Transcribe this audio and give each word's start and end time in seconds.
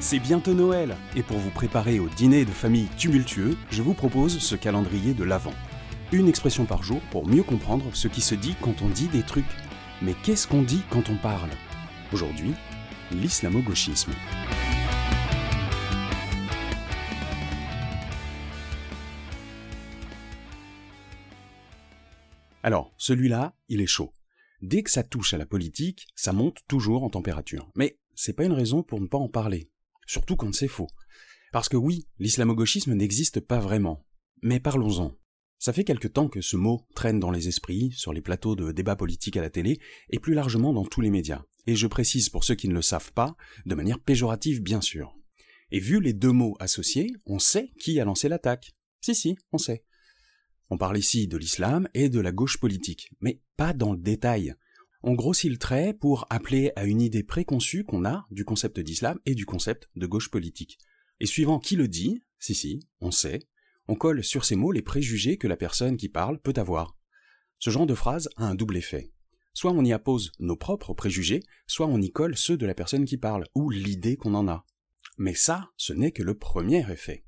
C'est 0.00 0.20
bientôt 0.20 0.54
Noël, 0.54 0.96
et 1.16 1.24
pour 1.24 1.38
vous 1.38 1.50
préparer 1.50 1.98
au 1.98 2.08
dîner 2.08 2.44
de 2.44 2.52
famille 2.52 2.86
tumultueux, 2.96 3.56
je 3.70 3.82
vous 3.82 3.94
propose 3.94 4.38
ce 4.38 4.54
calendrier 4.54 5.12
de 5.12 5.24
l'Avent. 5.24 5.52
Une 6.12 6.28
expression 6.28 6.66
par 6.66 6.84
jour 6.84 7.00
pour 7.10 7.26
mieux 7.26 7.42
comprendre 7.42 7.84
ce 7.94 8.06
qui 8.06 8.20
se 8.20 8.36
dit 8.36 8.54
quand 8.62 8.80
on 8.80 8.88
dit 8.88 9.08
des 9.08 9.24
trucs. 9.24 9.44
Mais 10.00 10.14
qu'est-ce 10.22 10.46
qu'on 10.46 10.62
dit 10.62 10.82
quand 10.88 11.10
on 11.10 11.16
parle? 11.16 11.50
Aujourd'hui, 12.12 12.54
l'islamo-gauchisme. 13.10 14.12
Alors, 22.62 22.92
celui-là, 22.98 23.52
il 23.68 23.80
est 23.80 23.86
chaud. 23.86 24.12
Dès 24.62 24.84
que 24.84 24.92
ça 24.92 25.02
touche 25.02 25.34
à 25.34 25.38
la 25.38 25.46
politique, 25.46 26.06
ça 26.14 26.32
monte 26.32 26.58
toujours 26.68 27.02
en 27.02 27.10
température. 27.10 27.68
Mais 27.74 27.98
c'est 28.14 28.32
pas 28.32 28.44
une 28.44 28.52
raison 28.52 28.84
pour 28.84 29.00
ne 29.00 29.06
pas 29.08 29.18
en 29.18 29.28
parler. 29.28 29.68
Surtout 30.08 30.36
quand 30.36 30.52
c'est 30.54 30.68
faux. 30.68 30.88
Parce 31.52 31.68
que 31.68 31.76
oui, 31.76 32.08
l'islamo-gauchisme 32.18 32.94
n'existe 32.94 33.40
pas 33.40 33.60
vraiment. 33.60 34.06
Mais 34.42 34.58
parlons-en. 34.58 35.14
Ça 35.58 35.72
fait 35.72 35.84
quelque 35.84 36.08
temps 36.08 36.28
que 36.28 36.40
ce 36.40 36.56
mot 36.56 36.86
traîne 36.94 37.20
dans 37.20 37.30
les 37.30 37.46
esprits, 37.48 37.92
sur 37.92 38.14
les 38.14 38.22
plateaux 38.22 38.56
de 38.56 38.72
débats 38.72 38.96
politiques 38.96 39.36
à 39.36 39.42
la 39.42 39.50
télé, 39.50 39.78
et 40.08 40.18
plus 40.18 40.32
largement 40.32 40.72
dans 40.72 40.86
tous 40.86 41.02
les 41.02 41.10
médias. 41.10 41.44
Et 41.66 41.76
je 41.76 41.86
précise 41.86 42.30
pour 42.30 42.44
ceux 42.44 42.54
qui 42.54 42.68
ne 42.68 42.74
le 42.74 42.82
savent 42.82 43.12
pas, 43.12 43.36
de 43.66 43.74
manière 43.74 44.00
péjorative 44.00 44.62
bien 44.62 44.80
sûr. 44.80 45.14
Et 45.70 45.78
vu 45.78 46.00
les 46.00 46.14
deux 46.14 46.32
mots 46.32 46.56
associés, 46.58 47.12
on 47.26 47.38
sait 47.38 47.70
qui 47.78 48.00
a 48.00 48.06
lancé 48.06 48.30
l'attaque. 48.30 48.72
Si 49.02 49.14
si, 49.14 49.36
on 49.52 49.58
sait. 49.58 49.84
On 50.70 50.78
parle 50.78 50.96
ici 50.96 51.28
de 51.28 51.36
l'islam 51.36 51.86
et 51.92 52.08
de 52.08 52.20
la 52.20 52.32
gauche 52.32 52.58
politique, 52.58 53.10
mais 53.20 53.42
pas 53.58 53.74
dans 53.74 53.92
le 53.92 53.98
détail. 53.98 54.54
On 55.02 55.14
grossit 55.14 55.50
le 55.50 55.58
trait 55.58 55.94
pour 55.94 56.26
appeler 56.28 56.72
à 56.74 56.84
une 56.84 57.00
idée 57.00 57.22
préconçue 57.22 57.84
qu'on 57.84 58.04
a 58.04 58.26
du 58.30 58.44
concept 58.44 58.80
d'islam 58.80 59.18
et 59.26 59.34
du 59.34 59.46
concept 59.46 59.88
de 59.94 60.06
gauche 60.06 60.30
politique. 60.30 60.78
Et 61.20 61.26
suivant 61.26 61.60
qui 61.60 61.76
le 61.76 61.88
dit, 61.88 62.24
si 62.38 62.54
si, 62.54 62.80
on 63.00 63.10
sait, 63.10 63.40
on 63.86 63.94
colle 63.94 64.24
sur 64.24 64.44
ces 64.44 64.56
mots 64.56 64.72
les 64.72 64.82
préjugés 64.82 65.38
que 65.38 65.48
la 65.48 65.56
personne 65.56 65.96
qui 65.96 66.08
parle 66.08 66.40
peut 66.40 66.54
avoir. 66.56 66.96
Ce 67.58 67.70
genre 67.70 67.86
de 67.86 67.94
phrase 67.94 68.28
a 68.36 68.44
un 68.44 68.54
double 68.54 68.76
effet. 68.76 69.12
Soit 69.54 69.72
on 69.72 69.84
y 69.84 69.92
appose 69.92 70.32
nos 70.38 70.56
propres 70.56 70.94
préjugés, 70.94 71.42
soit 71.66 71.86
on 71.86 72.00
y 72.00 72.10
colle 72.10 72.36
ceux 72.36 72.56
de 72.56 72.66
la 72.66 72.74
personne 72.74 73.04
qui 73.04 73.16
parle, 73.16 73.46
ou 73.54 73.70
l'idée 73.70 74.16
qu'on 74.16 74.34
en 74.34 74.46
a. 74.46 74.64
Mais 75.16 75.34
ça, 75.34 75.70
ce 75.76 75.92
n'est 75.92 76.12
que 76.12 76.22
le 76.22 76.36
premier 76.36 76.88
effet. 76.90 77.24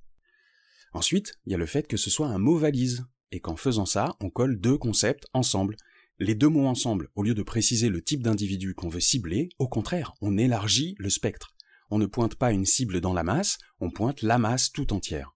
Ensuite, 0.92 1.34
il 1.46 1.52
y 1.52 1.54
a 1.54 1.58
le 1.58 1.66
fait 1.66 1.88
que 1.88 1.96
ce 1.96 2.10
soit 2.10 2.28
un 2.28 2.38
mot 2.38 2.56
valise, 2.56 3.04
et 3.32 3.40
qu'en 3.40 3.56
faisant 3.56 3.86
ça, 3.86 4.16
on 4.20 4.30
colle 4.30 4.60
deux 4.60 4.78
concepts 4.78 5.26
ensemble. 5.32 5.76
Les 6.22 6.34
deux 6.34 6.50
mots 6.50 6.66
ensemble, 6.66 7.08
au 7.14 7.22
lieu 7.22 7.32
de 7.32 7.42
préciser 7.42 7.88
le 7.88 8.02
type 8.02 8.22
d'individu 8.22 8.74
qu'on 8.74 8.90
veut 8.90 9.00
cibler, 9.00 9.48
au 9.58 9.68
contraire, 9.68 10.12
on 10.20 10.36
élargit 10.36 10.94
le 10.98 11.08
spectre. 11.08 11.54
On 11.90 11.96
ne 11.96 12.04
pointe 12.04 12.34
pas 12.34 12.52
une 12.52 12.66
cible 12.66 13.00
dans 13.00 13.14
la 13.14 13.22
masse, 13.22 13.56
on 13.80 13.90
pointe 13.90 14.20
la 14.20 14.36
masse 14.36 14.70
tout 14.70 14.92
entière. 14.92 15.34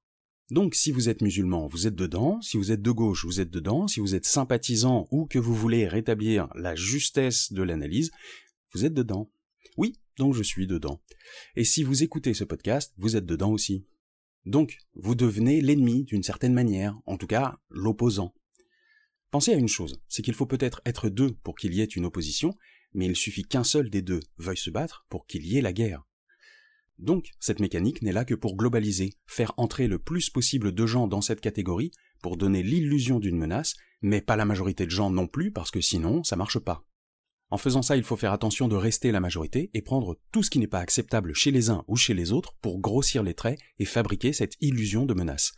Donc 0.51 0.75
si 0.75 0.93
vous 0.93 1.09
êtes 1.09 1.23
musulman, 1.23 1.69
vous 1.69 1.87
êtes 1.87 1.95
dedans, 1.95 2.39
si 2.43 2.59
vous 2.59 2.71
êtes 2.71 2.83
de 2.83 2.91
gauche, 2.91 3.25
vous 3.25 3.41
êtes 3.41 3.51
dedans, 3.51 3.89
si 3.89 4.01
vous 4.01 4.15
êtes 4.15 4.27
sympathisant 4.27 5.09
ou 5.11 5.25
que 5.25 5.39
vous 5.39 5.55
voulez 5.55 5.89
rétablir 5.89 6.49
la 6.55 6.75
justesse 6.75 7.51
de 7.51 7.63
l'analyse, 7.63 8.11
vous 8.75 8.85
êtes 8.85 8.93
dedans. 8.93 9.31
Oui, 9.79 9.99
donc 10.19 10.35
je 10.35 10.43
suis 10.43 10.67
dedans. 10.67 11.01
Et 11.57 11.65
si 11.65 11.83
vous 11.83 12.03
écoutez 12.03 12.35
ce 12.35 12.45
podcast, 12.45 12.93
vous 12.99 13.17
êtes 13.17 13.25
dedans 13.25 13.53
aussi. 13.53 13.87
Donc, 14.45 14.77
vous 14.93 15.15
devenez 15.15 15.63
l'ennemi 15.63 16.05
d'une 16.05 16.23
certaine 16.23 16.53
manière, 16.53 17.01
en 17.07 17.17
tout 17.17 17.27
cas 17.27 17.59
l'opposant. 17.71 18.35
Pensez 19.35 19.53
à 19.53 19.57
une 19.57 19.67
chose, 19.67 20.01
c'est 20.07 20.23
qu'il 20.23 20.35
faut 20.35 20.47
peut-être 20.47 20.81
être 20.87 21.09
deux 21.09 21.33
pour 21.43 21.57
qu'il 21.57 21.75
y 21.75 21.81
ait 21.81 21.87
une 21.87 22.05
opposition, 22.05 22.55
mais 22.93 23.07
il 23.07 23.17
suffit 23.17 23.43
qu'un 23.43 23.65
seul 23.65 23.91
des 23.91 24.01
deux 24.01 24.21
veuille 24.39 24.57
se 24.57 24.71
battre 24.71 25.07
pour 25.09 25.27
qu'il 25.27 25.45
y 25.45 25.59
ait 25.59 25.61
la 25.61 25.73
guerre. 25.73 26.05
Donc, 27.01 27.31
cette 27.41 27.59
mécanique 27.59 28.01
n'est 28.03 28.13
là 28.13 28.25
que 28.25 28.37
pour 28.37 28.55
globaliser, 28.55 29.15
faire 29.27 29.53
entrer 29.57 29.89
le 29.89 29.99
plus 29.99 30.31
possible 30.31 30.71
de 30.71 30.87
gens 30.87 31.09
dans 31.09 31.21
cette 31.21 31.41
catégorie, 31.41 31.91
pour 32.23 32.37
donner 32.37 32.63
l'illusion 32.63 33.19
d'une 33.19 33.37
menace, 33.37 33.75
mais 34.03 34.21
pas 34.21 34.37
la 34.37 34.45
majorité 34.45 34.85
de 34.85 34.93
gens 34.93 35.11
non 35.11 35.27
plus, 35.27 35.51
parce 35.51 35.73
que 35.73 35.81
sinon, 35.81 36.23
ça 36.23 36.37
marche 36.37 36.61
pas. 36.61 36.85
En 37.51 37.59
faisant 37.59 37.83
ça, 37.83 37.97
il 37.97 38.05
faut 38.05 38.17
faire 38.17 38.33
attention 38.33 38.69
de 38.69 38.77
rester 38.77 39.11
la 39.11 39.19
majorité 39.19 39.69
et 39.75 39.83
prendre 39.83 40.17
tout 40.31 40.45
ce 40.45 40.51
qui 40.51 40.61
n'est 40.61 40.69
pas 40.69 40.79
acceptable 40.79 41.35
chez 41.35 41.51
les 41.51 41.71
uns 41.71 41.83
ou 41.89 41.97
chez 41.97 42.15
les 42.15 42.31
autres 42.31 42.55
pour 42.63 42.79
grossir 42.79 43.25
les 43.25 43.35
traits 43.35 43.59
et 43.81 43.85
fabriquer 43.85 44.33
cette 44.33 44.55
illusion 44.61 45.07
de 45.07 45.15
menace. 45.15 45.55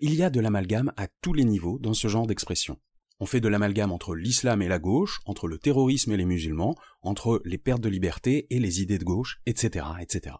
Il 0.00 0.14
y 0.14 0.22
a 0.22 0.30
de 0.30 0.40
l'amalgame 0.40 0.94
à 0.96 1.06
tous 1.20 1.34
les 1.34 1.44
niveaux 1.44 1.78
dans 1.78 1.92
ce 1.92 2.08
genre 2.08 2.26
d'expression. 2.26 2.78
On 3.22 3.26
fait 3.26 3.42
de 3.42 3.48
l'amalgame 3.48 3.92
entre 3.92 4.14
l'islam 4.14 4.62
et 4.62 4.68
la 4.68 4.78
gauche, 4.78 5.20
entre 5.26 5.46
le 5.46 5.58
terrorisme 5.58 6.12
et 6.12 6.16
les 6.16 6.24
musulmans, 6.24 6.74
entre 7.02 7.42
les 7.44 7.58
pertes 7.58 7.82
de 7.82 7.90
liberté 7.90 8.46
et 8.48 8.58
les 8.58 8.80
idées 8.80 8.96
de 8.96 9.04
gauche, 9.04 9.42
etc., 9.44 9.84
etc. 10.00 10.36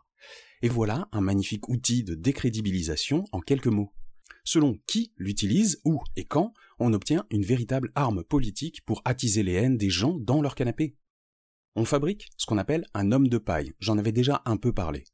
Et 0.63 0.69
voilà 0.69 1.07
un 1.13 1.21
magnifique 1.21 1.69
outil 1.69 2.05
de 2.05 2.15
décrédibilisation 2.15 3.25
en 3.33 3.41
quelques 3.41 3.67
mots. 3.67 3.93
Selon 4.45 4.79
qui 4.87 5.13
l'utilise, 5.19 5.83
où 5.85 6.01
et 6.17 6.25
quand, 6.25 6.55
on 6.79 6.95
obtient 6.95 7.27
une 7.31 7.45
véritable 7.45 7.93
arme 7.95 8.25
politique 8.25 8.83
pour 8.87 9.03
attiser 9.05 9.43
les 9.43 9.53
haines 9.53 9.77
des 9.77 9.91
gens 9.91 10.17
dans 10.19 10.41
leur 10.41 10.55
canapé. 10.55 10.97
On 11.77 11.85
fabrique 11.85 12.31
ce 12.39 12.47
qu'on 12.47 12.59
appelle 12.59 12.87
un 12.95 13.13
homme 13.13 13.29
de 13.29 13.39
paille, 13.39 13.75
j'en 13.79 13.99
avais 13.99 14.13
déjà 14.13 14.41
un 14.47 14.57
peu 14.57 14.73
parlé. 14.73 15.05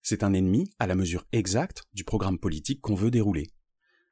C'est 0.00 0.22
un 0.22 0.32
ennemi 0.32 0.70
à 0.78 0.86
la 0.86 0.94
mesure 0.94 1.26
exacte 1.32 1.82
du 1.92 2.04
programme 2.04 2.38
politique 2.38 2.80
qu'on 2.80 2.94
veut 2.94 3.10
dérouler. 3.10 3.48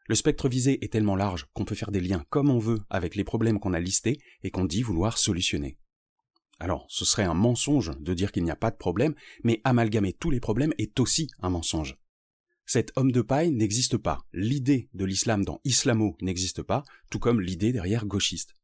Le 0.07 0.15
spectre 0.15 0.49
visé 0.49 0.85
est 0.85 0.93
tellement 0.93 1.17
large 1.17 1.47
qu'on 1.55 1.65
peut 1.65 1.75
faire 1.75 1.91
des 1.91 2.01
liens 2.01 2.25
comme 2.29 2.51
on 2.51 2.59
veut 2.59 2.81
avec 2.91 3.15
les 3.15 3.25
problèmes 3.25 3.59
qu'on 3.59 3.73
a 3.73 3.81
listés 3.81 4.19
et 4.43 4.51
qu'on 4.51 4.65
dit 4.67 4.83
vouloir 4.83 5.17
solutionner. 5.17 5.79
Alors, 6.61 6.87
ce 6.89 7.05
serait 7.05 7.25
un 7.25 7.35
mensonge 7.35 7.93
de 7.99 8.15
dire 8.15 8.31
qu'il 8.31 8.45
n'y 8.45 8.51
a 8.51 8.57
pas 8.57 8.71
de 8.71 8.77
problème, 8.77 9.15
mais 9.43 9.61
amalgamer 9.65 10.13
tous 10.13 10.31
les 10.31 10.41
problèmes 10.41 10.75
est 10.79 11.01
aussi 11.01 11.29
un 11.41 11.51
mensonge. 11.51 11.97
Cet 12.67 12.93
homme 12.97 13.13
de 13.13 13.23
paille 13.23 13.51
n'existe 13.51 13.97
pas. 13.97 14.21
L'idée 14.33 14.89
de 14.95 15.05
l'islam 15.05 15.45
dans 15.45 15.61
islamo 15.65 16.17
n'existe 16.21 16.63
pas, 16.63 16.83
tout 17.11 17.19
comme 17.19 17.41
l'idée 17.41 17.73
derrière 17.73 18.07
gauchiste. 18.07 18.57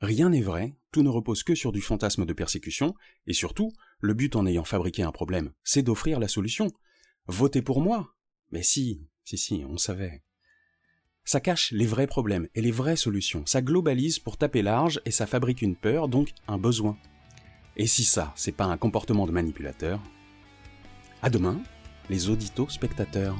Rien 0.00 0.30
n'est 0.30 0.40
vrai, 0.40 0.76
tout 0.92 1.02
ne 1.02 1.10
repose 1.10 1.42
que 1.42 1.54
sur 1.54 1.72
du 1.72 1.80
fantasme 1.80 2.24
de 2.24 2.32
persécution, 2.32 2.94
et 3.26 3.34
surtout, 3.34 3.72
le 4.00 4.14
but 4.14 4.34
en 4.34 4.46
ayant 4.46 4.64
fabriqué 4.64 5.02
un 5.02 5.12
problème, 5.12 5.52
c'est 5.62 5.82
d'offrir 5.82 6.18
la 6.18 6.28
solution. 6.28 6.72
Votez 7.26 7.60
pour 7.60 7.82
moi. 7.82 8.14
Mais 8.50 8.62
si, 8.62 9.06
si, 9.24 9.36
si, 9.36 9.64
on 9.68 9.76
savait. 9.76 10.22
Ça 11.30 11.38
cache 11.38 11.70
les 11.70 11.86
vrais 11.86 12.08
problèmes 12.08 12.48
et 12.56 12.60
les 12.60 12.72
vraies 12.72 12.96
solutions, 12.96 13.44
ça 13.46 13.62
globalise 13.62 14.18
pour 14.18 14.36
taper 14.36 14.62
large 14.62 15.00
et 15.04 15.12
ça 15.12 15.28
fabrique 15.28 15.62
une 15.62 15.76
peur, 15.76 16.08
donc 16.08 16.30
un 16.48 16.58
besoin. 16.58 16.96
Et 17.76 17.86
si 17.86 18.02
ça, 18.02 18.32
c'est 18.34 18.50
pas 18.50 18.64
un 18.64 18.76
comportement 18.76 19.26
de 19.26 19.30
manipulateur 19.30 20.00
À 21.22 21.30
demain 21.30 21.60
les 22.08 22.30
audito 22.30 22.68
spectateurs. 22.68 23.36